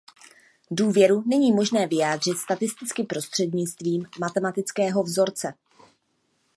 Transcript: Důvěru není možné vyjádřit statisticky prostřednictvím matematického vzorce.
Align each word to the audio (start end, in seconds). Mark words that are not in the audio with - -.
Důvěru 0.71 1.23
není 1.27 1.51
možné 1.51 1.87
vyjádřit 1.87 2.37
statisticky 2.37 3.03
prostřednictvím 3.03 4.03
matematického 4.19 5.03
vzorce. 5.03 5.53